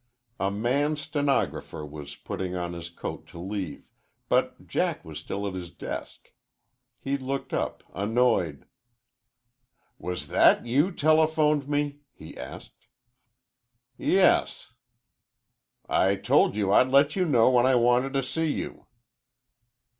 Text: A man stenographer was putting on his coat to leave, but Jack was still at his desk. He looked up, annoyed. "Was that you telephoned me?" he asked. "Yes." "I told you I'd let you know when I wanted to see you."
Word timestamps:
A 0.39 0.49
man 0.49 0.95
stenographer 0.95 1.85
was 1.85 2.15
putting 2.15 2.55
on 2.55 2.73
his 2.73 2.89
coat 2.89 3.27
to 3.27 3.37
leave, 3.39 3.87
but 4.29 4.65
Jack 4.65 5.05
was 5.05 5.19
still 5.19 5.45
at 5.47 5.53
his 5.53 5.69
desk. 5.69 6.33
He 6.97 7.19
looked 7.19 7.53
up, 7.53 7.83
annoyed. 7.93 8.65
"Was 9.99 10.29
that 10.29 10.65
you 10.65 10.91
telephoned 10.91 11.67
me?" 11.69 11.99
he 12.13 12.35
asked. 12.35 12.87
"Yes." 13.95 14.73
"I 15.87 16.15
told 16.15 16.55
you 16.55 16.71
I'd 16.73 16.87
let 16.89 17.15
you 17.15 17.23
know 17.23 17.51
when 17.51 17.67
I 17.67 17.75
wanted 17.75 18.13
to 18.13 18.23
see 18.23 18.51
you." 18.51 18.87